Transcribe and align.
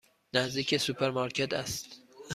نزدیک 0.33 0.77
سوپرمارکت 0.77 1.53
است. 1.53 2.01